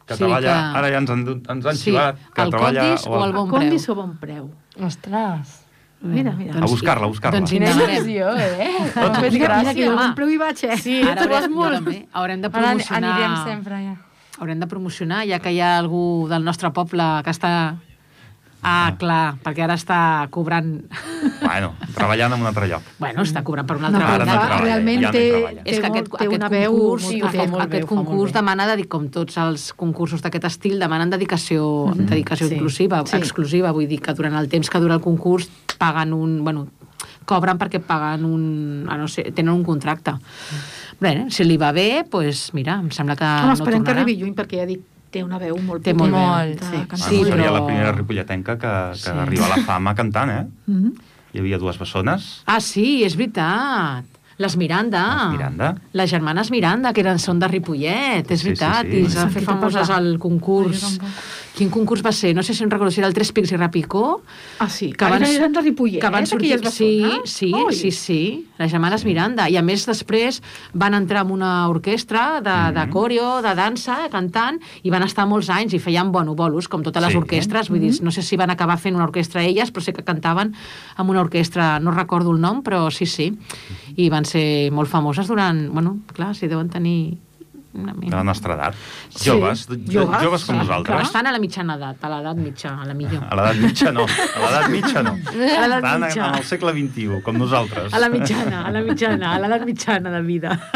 [0.07, 0.55] que Sí, treballa...
[0.73, 2.19] que- Ara ja ens han, ens han Sí, xivat.
[2.35, 2.83] Que el treballa...
[2.83, 3.93] Condis o el bon A Condis preu?
[3.93, 4.51] o bon preu.
[4.83, 5.66] Ostres.
[6.15, 6.59] Mira, mira.
[6.63, 7.39] A buscar-la, a buscar-la.
[7.41, 7.97] Doncs Quina indagarem.
[8.05, 8.91] il·lusió, eh?
[8.95, 10.03] Tots M'ha fet Mira, mira que jo gràcia.
[10.07, 10.77] bon preu hi vaig, eh?
[10.79, 11.75] Sí, Ara haurem, jo molt.
[11.81, 12.07] també.
[12.13, 13.13] Haurem de Ara promocionar...
[13.13, 13.97] anirem sempre, ja.
[14.39, 17.77] Haurem de promocionar, ja que hi ha algú del nostre poble que està...
[18.69, 20.81] Ah, clar, perquè ara està cobrant...
[21.43, 22.83] Bueno, treballant en un altre lloc.
[22.99, 24.47] Bueno, està cobrant per una No, altra Ara no fa- banda.
[24.49, 27.03] treballa, realment ja no hi té, té, És que aquest, té aquest una veu concurs,
[27.05, 27.29] sí, potent.
[27.37, 28.39] aquest, molt bé, aquest molt concurs bé.
[28.41, 32.55] demana, de, com tots els concursos d'aquest estil, demanen dedicació, dedicació Sí.
[32.57, 33.17] inclusiva, Sí.
[33.21, 33.71] exclusiva.
[33.77, 36.43] Vull dir que durant el temps que dura el concurs paguen un...
[36.45, 36.67] Bueno,
[37.27, 38.87] cobren perquè paguen un...
[38.89, 40.15] A no sé, tenen un contracte.
[41.01, 43.93] Bé, si li va bé, doncs pues mira, em sembla que Home, no esperem que
[43.93, 44.81] arribi lluny, perquè ja dic,
[45.13, 46.13] té una veu molt Té molt.
[46.15, 46.81] Molt, sí.
[46.97, 49.11] Sí, bueno, seria però- la primera ripolletenca que, que Sí.
[49.11, 50.47] arriba a la fama cantant, eh?
[50.67, 50.93] Mhm.
[51.35, 52.43] Hi havia dues bessones.
[52.47, 54.05] Ah, sí, és veritat.
[54.39, 55.03] Les Miranda.
[55.25, 55.69] Les Miranda.
[55.93, 58.85] Les germanes Miranda, que eren, són de Ripollet, és Sí, sí, veritat.
[58.89, 58.97] sí.
[59.03, 60.99] I es van Sí, fer sí, famoses al concurs.
[61.57, 62.35] Quin concurs va ser?
[62.37, 64.21] No sé si em recordo si era el Tres Pics i Rapicó.
[64.61, 64.91] Ah, sí.
[64.93, 67.73] Que van, eren de Ripollet, que van eh, sortir, aquelles sí, sí, Oi.
[67.73, 68.19] sí, sí,
[68.59, 69.47] les germanes Miranda.
[69.49, 70.43] I a més després
[70.77, 72.75] van entrar en una orquestra de, Mhm.
[72.77, 76.83] de coreo, de dansa, cantant, i van estar molts anys i feien bueno, bolos, com
[76.83, 77.17] totes les Sí.
[77.17, 77.71] orquestres.
[77.71, 80.53] Vull dir, no sé si van acabar fent una orquestra elles, però sé que cantaven
[80.97, 83.33] amb una orquestra, no recordo el nom, però sí, sí.
[83.97, 85.71] I van ser molt famoses durant...
[85.73, 87.17] Bueno, clar, si deuen tenir
[87.77, 88.17] una de mica...
[88.17, 88.75] la nostra edat.
[89.09, 91.03] Sí, Joves, jo- joves, joves com sí, nosaltres.
[91.09, 93.25] Estan a la mitjana edat, a l'edat mitja, a la millor.
[93.31, 95.17] A l'edat mitja no, a l'edat mitja no.
[95.17, 96.29] A l'edat mitja.
[96.31, 97.93] en el segle XXI, com nosaltres.
[97.93, 100.57] A la mitjana, a la mitjana, a l'edat mitjana de vida.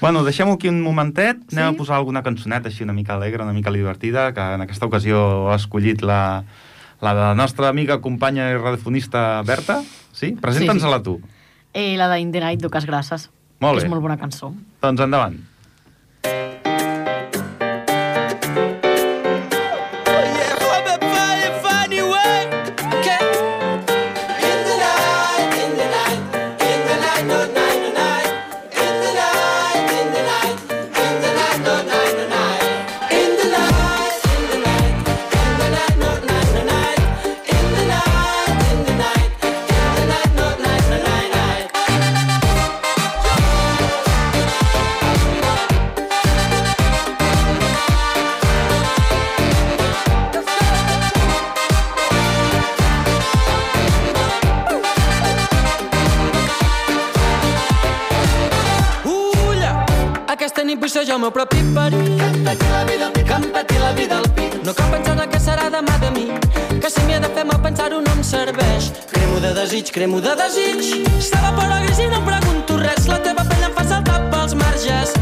[0.00, 1.38] Bueno, deixem-ho aquí un momentet.
[1.48, 1.56] Sí?
[1.56, 4.86] Anem a posar alguna cançoneta així una mica alegre, una mica divertida, que en aquesta
[4.90, 6.44] ocasió ha escollit la,
[7.00, 9.78] la de la nostra amiga, companya i radiofonista Berta.
[10.12, 10.34] Sí?
[10.40, 11.20] Presenta'ns-la tu.
[11.72, 13.30] Eh, la d'In the Night, d'Ocas Grasses.
[13.64, 13.86] Molt bé.
[13.86, 14.52] És molt bona cançó.
[14.84, 15.40] Doncs endavant.
[61.24, 62.18] Meu propi perill.
[62.18, 64.54] Que em peti la vida al pit, que em peti la vida al pit.
[64.64, 66.26] No cal pensar en que serà demà de mi,
[66.82, 68.90] que si m'hi he de fer mal pensar-ho no em serveix.
[69.12, 71.08] Cremo de desig, cremo de desig.
[71.28, 75.16] S'evapora gris i no em pregunto res, la teva pell em fa saltar pels marges,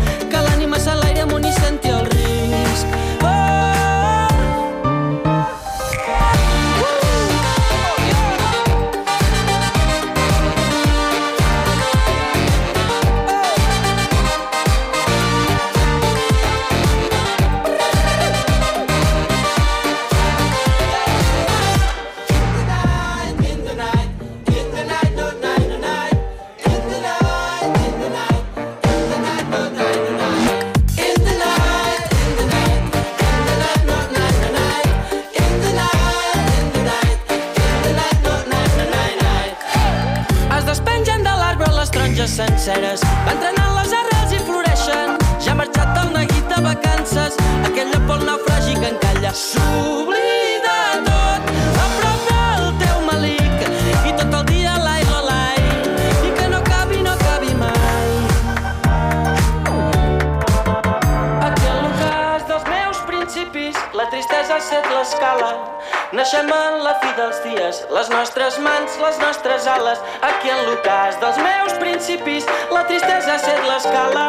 [66.13, 70.03] Naixem en la fi dels dies, les nostres mans, les nostres ales.
[70.29, 74.27] Aquí en l'ocàs dels meus principis, la tristesa ha set l'escala.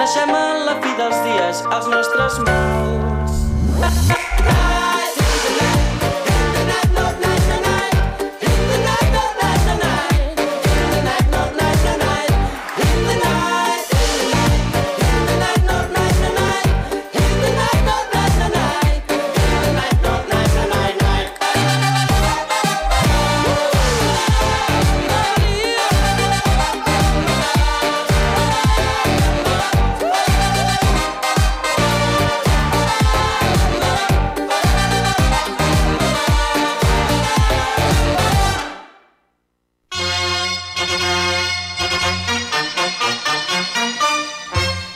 [0.00, 4.16] Naixem en la fi dels dies, els nostres mals.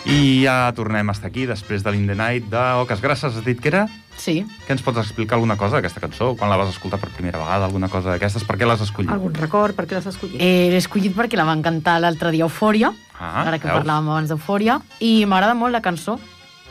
[0.04, 3.44] I ja tornem a estar aquí, després de l'In the Night de Oques Grasses, has
[3.44, 3.86] dit que era?
[4.20, 4.44] Sí.
[4.66, 6.34] Que ens pots explicar alguna cosa d'aquesta cançó?
[6.36, 8.44] Quan la vas escoltar per primera vegada, alguna cosa d'aquestes?
[8.44, 9.10] Per què l'has escollit?
[9.10, 10.36] Algun record, per què l'has escollit?
[10.44, 13.80] Eh, L'he escollit perquè la van cantar l'altre dia a Eufòria, Ah, ara que veus?
[13.80, 16.18] parlàvem abans d'Eufòria, i m'agrada molt la cançó.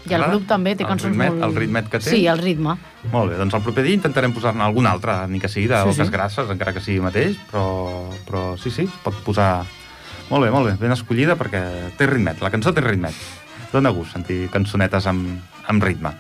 [0.04, 1.44] I el grup també té El cançons ritmet- molt...
[1.48, 2.10] el ritmet que té?
[2.12, 2.76] Sí, el ritme.
[3.12, 5.90] Molt bé, doncs el proper dia intentarem posar-ne algun altre, ni que sigui de Sí,
[5.96, 6.12] Oques sí.
[6.12, 9.64] Grasses, encara que sigui mateix, però, però sí, sí, es pot posar...
[10.30, 11.62] Molt bé, molt bé, ben escollida perquè
[11.98, 13.18] té ritmet, la cançó té ritmet.
[13.74, 16.14] Dóna gust sentir cançonetes amb, amb ritme.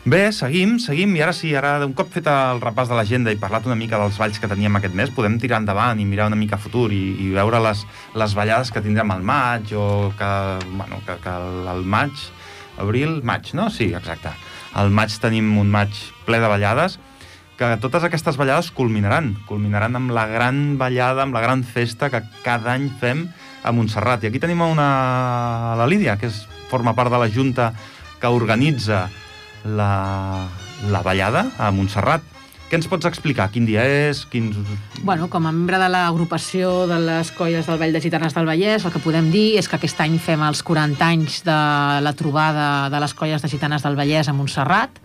[0.00, 3.36] Bé, seguim, seguim, i ara sí, ara un cop fet el repàs de l'agenda i
[3.36, 6.38] parlat una mica dels balls que teníem aquest mes, podem tirar endavant i mirar una
[6.40, 7.82] mica a futur i, i veure les,
[8.16, 10.30] les ballades que tindrem al maig o que,
[10.72, 11.34] bueno, que, que
[11.74, 12.24] al maig,
[12.80, 13.68] abril, maig, no?
[13.68, 14.32] Sí, exacte.
[14.72, 15.92] Al maig tenim un maig
[16.24, 16.96] ple de ballades
[17.60, 22.22] que totes aquestes ballades culminaran, culminaran amb la gran ballada, amb la gran festa que
[22.40, 23.26] cada any fem
[23.60, 24.24] a Montserrat.
[24.24, 27.74] I aquí tenim una, la Lídia, que és, forma part de la Junta
[28.22, 29.10] que organitza
[29.68, 30.48] la,
[30.88, 32.24] la ballada a Montserrat.
[32.70, 33.50] Què ens pots explicar?
[33.52, 34.22] Quin dia és?
[34.30, 34.56] Quins...
[35.02, 38.86] Bueno, com a membre de l'agrupació de les colles del Vall de Gitanes del Vallès,
[38.86, 41.58] el que podem dir és que aquest any fem els 40 anys de
[42.06, 45.02] la trobada de les colles de Gitanes del Vallès a Montserrat,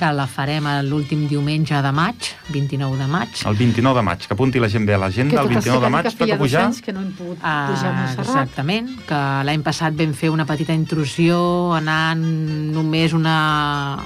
[0.00, 3.42] que la farem l'últim diumenge de maig, 29 de maig.
[3.44, 6.06] El 29 de maig, que apunti la gent bé a l'agenda, el 29 de maig
[6.08, 6.62] que toca pujar.
[6.70, 8.26] anys que no hem pogut Ah, pujar a Montserrat.
[8.26, 12.24] exactament, que l'any passat vam fer una petita intrusió anant
[12.72, 13.98] només una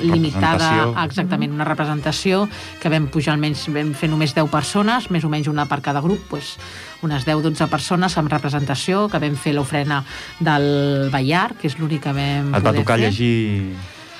[0.00, 2.48] limitada, exactament, una representació
[2.80, 6.00] que vam pujar almenys, vam fer només 10 persones, més o menys una per cada
[6.04, 6.56] grup, doncs
[7.04, 10.02] unes 10-12 persones amb representació, que vam fer l'ofrena
[10.40, 13.10] del Ballar, que és l'únic que vam Et va tocar fer.
[13.10, 13.74] llegir...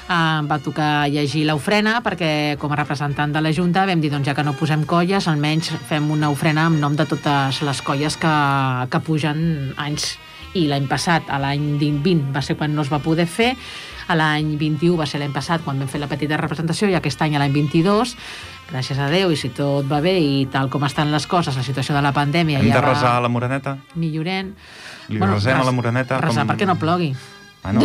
[0.04, 4.26] Em va tocar llegir l'ofrena perquè com a representant de la Junta vam dir doncs
[4.28, 8.18] ja que no posem colles, almenys fem una ofrena en nom de totes les colles
[8.20, 8.32] que,
[8.92, 10.18] que pugen anys
[10.54, 13.54] i l'any passat, a l'any 20 va ser quan no es va poder fer
[14.06, 17.22] a l'any 21 va ser l'any passat quan vam fer la petita representació i aquest
[17.24, 18.12] any a l'any 22
[18.68, 21.64] gràcies a Déu i si tot va bé i tal com estan les coses, la
[21.64, 23.78] situació de la pandèmia Hem ja de resar a va la Moreneta?
[23.96, 24.52] millorant
[25.08, 26.20] Li resem a la Moreneta?
[26.20, 27.14] resar com- perquè no plogui
[27.64, 27.80] Bueno,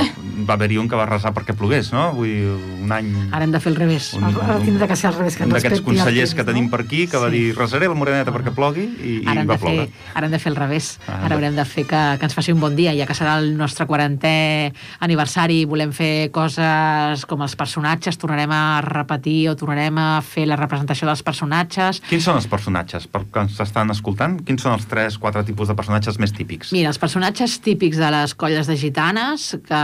[0.47, 2.09] va haver-hi un que va resar perquè plogués, no?
[2.17, 2.49] Vull dir,
[2.83, 3.07] un any...
[3.31, 5.53] ara hem de fer el revés Un, Ara tindrà que ser al revés, que un
[5.53, 6.71] d'aquests consellers temps, que tenim no?
[6.73, 7.37] per aquí que va Sí.
[7.37, 10.11] dir resaré la moreneta perquè plogui i, i ara va de fer, ploure.
[10.19, 10.89] ara hem de fer el revés.
[11.07, 13.37] Ah, Ara haurem de fer que, que ens faci un bon dia, ja que serà
[13.39, 14.73] el nostre 40è
[15.05, 20.57] aniversari, volem fer coses com els personatges, tornarem a repetir o tornarem a fer la
[20.59, 22.01] representació dels personatges.
[22.09, 24.39] Quins són els personatges, per que ens estan escoltant?
[24.43, 26.73] Quins són els tres, quatre tipus de personatges més típics?
[26.75, 29.79] Mira, els personatges típics de les colles de gitanes, que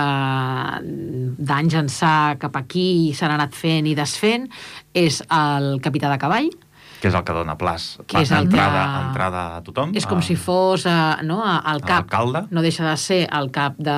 [1.45, 4.49] d'anys ençà cap aquí s'han anat fent i desfent,
[4.95, 6.51] és el capità de cavall,
[7.01, 9.91] Que és el que dona plaç, Que és el entrada, que- entrada a tothom?
[9.93, 10.93] És com a- si fos eh,
[11.27, 12.07] no, a- el cap.
[12.09, 12.47] L'alcalde?
[12.49, 13.93] No deixa de ser el cap de,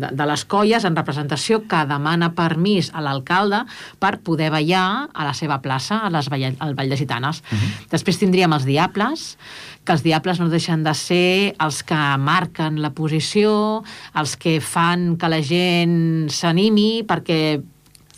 [0.00, 3.60] de, de les colles en representació que demana permís a l'alcalde
[4.00, 7.44] per poder ballar a la seva plaça, a les balla, al Vall de Gitanes.
[7.52, 7.86] Mhm.
[7.92, 9.36] Després tindríem els diables,
[9.84, 13.82] que els diables no deixen de ser els que marquen la posició,
[14.14, 17.40] els que fan que la gent s'animi perquè...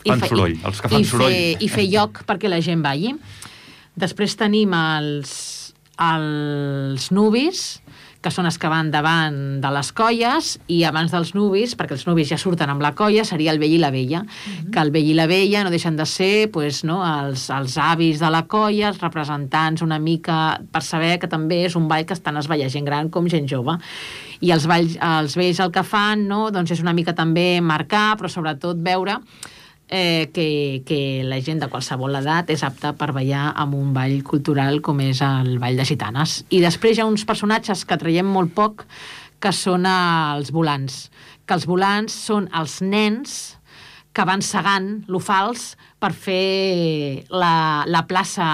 [0.04, 1.32] i Fan fa- soroll, els que fan i soroll.
[1.32, 3.14] Fer, I fer lloc perquè la gent balli.
[3.96, 5.32] Després tenim els,
[6.04, 7.62] els nubis,
[8.24, 12.06] que són els que van davant de les colles, i abans dels nubis, perquè els
[12.08, 14.22] nubis ja surten amb la colla, seria el vell i la vella.
[14.72, 18.22] Que el vell i la vella no deixen de ser pues, no, els, els avis
[18.22, 22.16] de la colla, els representants una mica per saber que també és un ball que
[22.16, 23.76] estan es balla gent gran com gent jove.
[24.40, 28.14] I els, balls, els vells el que fan no, doncs és una mica també marcar,
[28.20, 29.20] però sobretot veure
[29.88, 34.20] eh, que, que la gent de qualsevol edat és apta per ballar amb un ball
[34.26, 36.42] cultural com és el Ball de Gitanes.
[36.50, 38.86] I després hi ha uns personatges que traiem molt poc,
[39.40, 41.08] que són els volants.
[41.44, 43.58] Que els volants són els nens
[44.14, 48.46] que van segant lo fals per fer la, la plaça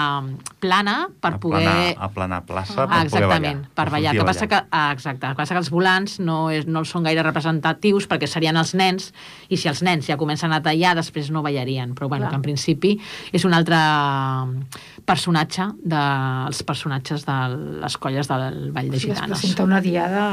[0.62, 1.64] plana per poder...
[1.66, 3.24] Aplanar, aplanar plaça per Ah, poder ballar.
[3.26, 4.12] exactament, per ballar.
[4.14, 7.02] Que passa que, ah, exacte, el que passa que els volants no, és, no són
[7.08, 9.10] gaire representatius perquè serien els nens
[9.50, 12.30] i si els nens ja comencen a tallar després no ballarien, però bueno, Clar.
[12.36, 12.94] que en principi
[13.34, 13.80] és un altre
[15.08, 17.38] personatge dels personatges de
[17.82, 19.38] les colles del Vall de Sí, es Gitanes.
[19.40, 20.26] presenta una diada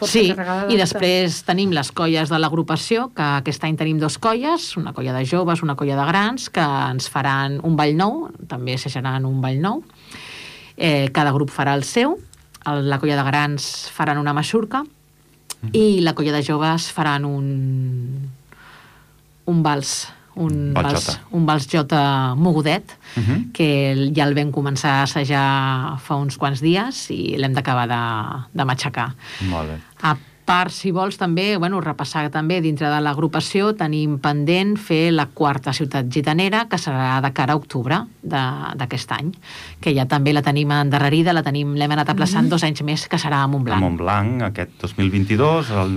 [0.00, 3.98] força Sí, carregada i de- després tenim les colles de l'agrupació, que aquest any tenim
[4.00, 6.60] dos colles, una colla de joves, una colla de grans, que
[6.90, 9.82] ens faran un ball nou, també assajaran un ball nou.
[10.76, 12.16] Eh, cada grup farà el seu,
[12.66, 14.82] el, la colla de grans faran una maixurca
[15.76, 18.30] i la colla de joves faran un,
[19.44, 23.52] un vals, un Vals un vals jota mogudet, Uh -huh.
[23.52, 28.46] que ja el vam començar a assajar fa uns quants dies i l'hem d'acabar de,
[28.54, 29.14] de matxacar.
[29.48, 29.78] Molt bé.
[30.02, 30.16] A
[30.50, 35.70] part, si vols, també, bueno, repassar també dintre de l'agrupació, tenim pendent fer la quarta
[35.76, 39.30] ciutat gitanera, que serà de cara a octubre de- d'aquest any,
[39.80, 43.16] que ja també la tenim endarrerida, la tenim, l'hem anat aplaçant dos anys més, que
[43.18, 43.80] serà a A Montblanc.
[43.80, 45.94] Montblanc, aquest 2022, el,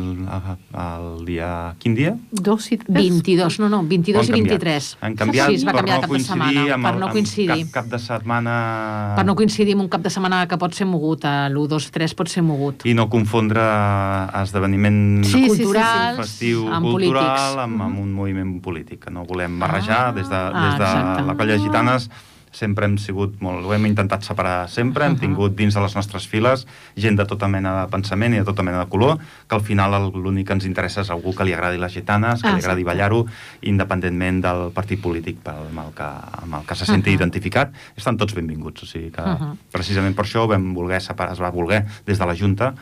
[0.86, 1.50] el dia...
[1.80, 2.14] Quin dia?
[2.32, 2.94] Dos i tres.
[2.94, 4.62] 22, no, no, 22 Ho i han canviat.
[4.62, 4.98] 23.
[5.02, 6.94] Han canviat sí, es va per canviar no de cap de coincidir setmana, amb, per
[6.94, 7.52] el, no coincidir.
[7.58, 8.54] amb cap, cap de setmana...
[9.18, 11.90] Per no coincidir amb un cap de setmana que pot ser mogut, a l'1, 2,
[11.98, 12.86] 3 pot ser mogut.
[12.86, 13.64] I no confondre
[14.44, 15.64] esdeveniment Sí, sí, sí, sí.
[15.64, 17.64] Culturals festiu amb cultural polítics.
[17.64, 19.00] amb, amb un moviment polític.
[19.06, 21.24] que No volem barrejar Ah, des de, ah, des de exacte.
[21.28, 22.10] la colla gitanes
[22.54, 25.20] sempre hem sigut molt, ho hem intentat separar sempre, hem Uh-huh.
[25.20, 28.62] tingut dins de les nostres files gent de tota mena de pensament i de tota
[28.62, 29.18] mena de color,
[29.50, 32.50] que al final l'únic que ens interessa és algú que li agradi les gitanes, que
[32.50, 32.86] li Ah, agradi exacte.
[32.86, 33.26] ballar-ho,
[33.64, 36.10] independentment del partit polític pel, amb, el que,
[36.44, 37.16] amb el que se senti Uh-huh.
[37.24, 39.58] identificat, estan tots benvinguts, o sigui que Uh-huh.
[39.72, 42.76] precisament per això vam voler separar, es va voler, des de la Junta,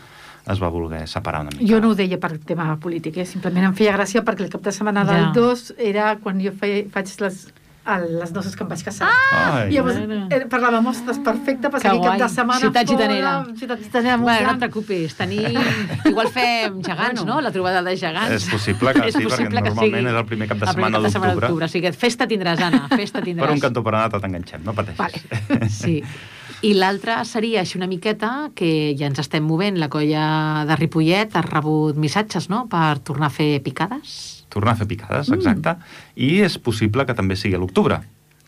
[0.47, 1.65] es va voler separar una mica.
[1.69, 3.25] Jo no ho deia per tema polític, eh?
[3.25, 5.13] simplement em feia gràcia perquè el cap de setmana Ja.
[5.13, 7.47] del 2 era quan jo feia, faig les,
[7.85, 9.09] el, les noces que em vaig casar.
[9.33, 9.71] Ai.
[9.73, 10.27] Llavors, Bueno.
[10.29, 13.31] eh, parlàvem, ostres, perfecte, per Que seguir cap de setmana Ciutat fora, gitanera.
[13.57, 15.57] Ciutat gitanera, Bueno, no et preocupis, tenim...
[16.05, 17.35] Igual fem gegants, Bueno.
[17.35, 17.41] no?
[17.41, 18.31] La trobada de gegants.
[18.33, 20.65] És possible que És sí, possible perquè que normalment sigui és el primer cap de
[20.65, 21.65] el primer setmana cap de setmana d'octubre.
[21.65, 23.45] O sigui que festa tindràs, Anna, festa tindràs.
[23.47, 24.97] Per un cantó per anar t'enganxem, no pateixis.
[25.49, 25.69] Vale.
[25.69, 26.03] Sí.
[26.61, 29.79] I l'altre seria així una miqueta que ja ens estem movent.
[29.81, 34.45] La colla de Ripollet ha rebut missatges, no?, per tornar a fer picades.
[34.51, 35.33] Tornar a fer picades, Mm.
[35.39, 35.75] exacte.
[36.15, 38.01] I és possible que també sigui a l'octubre.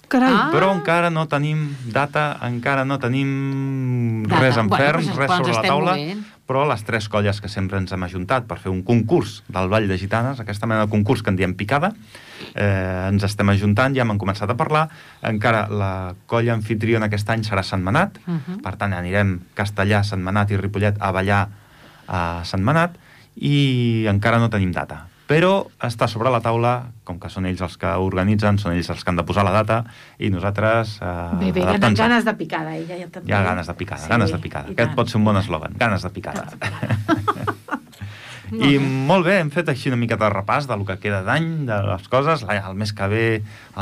[0.08, 0.49] Carai, Ah.
[0.54, 4.41] Però encara no tenim data, encara no tenim Data.
[4.41, 5.91] res en Bueno, ferm, doncs, res sobre la taula.
[5.95, 6.26] movent.
[6.45, 9.88] Però les tres colles que sempre ens hem ajuntat per fer un concurs del Vall
[9.88, 11.93] de Gitanes, aquesta mena de concurs que en diem picada,
[12.53, 14.89] eh, ens estem ajuntant, ja hem començat a parlar.
[15.21, 18.62] Encara la colla anfitriona aquest any serà Sentmenat, Uh -huh.
[18.62, 21.47] per tant anirem Castellà, Sentmenat i Ripollet a ballar
[22.08, 22.97] a Sentmenat
[23.38, 25.08] i encara no tenim data.
[25.33, 26.73] Però està sobre la taula,
[27.07, 29.53] com que són ells els que organitzen, són ells els que han de posar la
[29.55, 29.79] data
[30.21, 33.31] i nosaltres eh, bé, bé, ganes, ganes de picada, ella ja també.
[33.31, 34.69] Hi ha ganes de picada, Sí, ganes de picada.
[34.69, 34.99] Aquest tant.
[34.99, 36.45] pot ser un bon eslògan, ganes de picada.
[38.53, 41.77] I molt bé, hem fet així una mica de repàs del que queda d'any, de
[41.87, 42.43] les coses.
[42.45, 43.23] El mes que ve,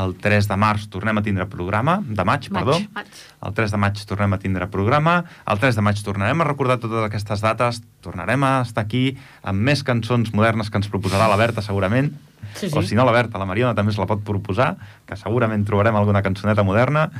[0.00, 2.64] el 3 de març, tornem a tindre programa, de maig, Maig.
[2.64, 2.78] perdó.
[2.96, 3.06] Maig.
[3.42, 6.78] El 3 de maig tornem a tindre programa, el 3 de maig tornarem a recordar
[6.80, 11.36] totes aquestes dates, tornarem a estar aquí amb més cançons modernes que ens proposarà la
[11.40, 12.12] Berta segurament,
[12.54, 12.76] Sí, sí.
[12.76, 15.94] o si no la Berta, la Mariona també es la pot proposar, que segurament trobarem
[15.96, 17.10] alguna cançoneta moderna,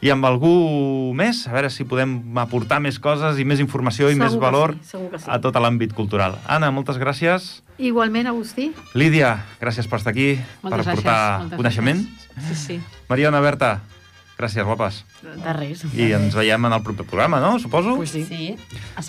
[0.00, 4.14] i amb algú més, a veure si podem aportar més coses i més informació i
[4.14, 5.26] Segur més valor sí, sí.
[5.26, 6.36] a tot l'àmbit cultural.
[6.46, 7.64] Anna, moltes gràcies.
[7.78, 8.72] Igualment, Agustí.
[8.94, 12.04] Lídia, gràcies per estar aquí, Moltes per gràcies, aportar moltes coneixement.
[12.36, 12.48] gràcies.
[12.48, 12.80] Sí, sí.
[13.10, 13.80] Mariona, Berta,
[14.38, 15.04] gràcies, guapes.
[15.22, 15.82] De res.
[15.94, 17.58] I ens veiem en el proper programa, no?
[17.58, 17.96] Suposo?
[17.96, 18.24] Pues sí.
[18.24, 18.54] Sí.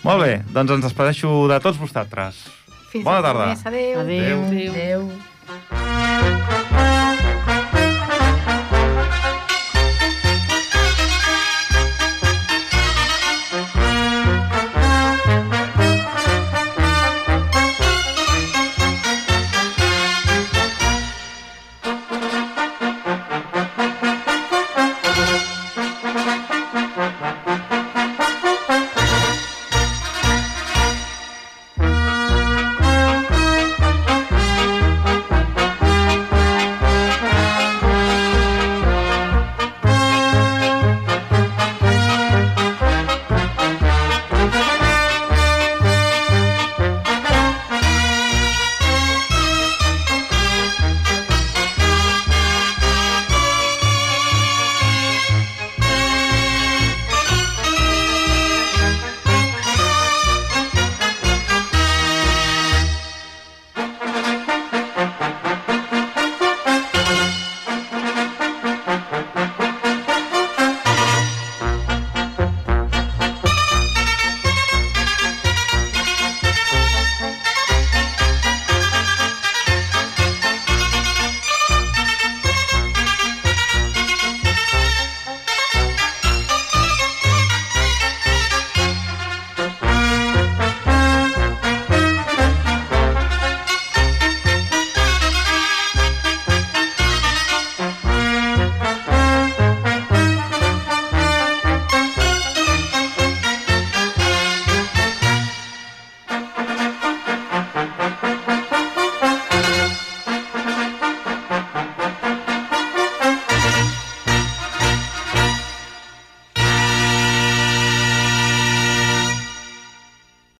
[0.04, 2.47] Molt bé, doncs ens despedeixo de tots vosaltres.
[2.89, 3.52] Fins Bona tarda.
[3.54, 3.65] mes.
[3.65, 3.99] Adéu.
[4.02, 4.45] Adéu.
[4.47, 4.71] Adéu.
[4.73, 5.12] Adéu.